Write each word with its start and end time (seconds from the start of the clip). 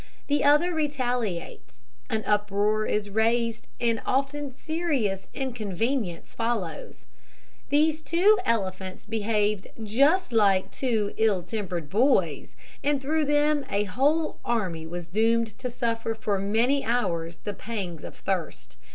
The 0.25 0.43
other 0.43 0.73
retaliates. 0.73 1.85
An 2.09 2.23
uproar 2.25 2.87
is 2.87 3.11
raised, 3.11 3.67
and 3.79 4.01
often 4.03 4.51
serious 4.51 5.27
inconvenience 5.31 6.33
follows. 6.33 7.05
These 7.69 8.01
two 8.01 8.39
elephants 8.43 9.05
behaved 9.05 9.67
just 9.83 10.33
like 10.33 10.71
two 10.71 11.13
ill 11.17 11.43
tempered 11.43 11.87
boys; 11.91 12.55
and 12.83 12.99
through 12.99 13.25
them 13.25 13.63
a 13.69 13.83
whole 13.83 14.39
army 14.43 14.87
was 14.87 15.05
doomed 15.05 15.55
to 15.59 15.69
suffer 15.69 16.15
for 16.15 16.39
many 16.39 16.83
hours 16.83 17.37
the 17.37 17.53
pangs 17.53 18.03
of 18.03 18.15
thirst. 18.15 18.77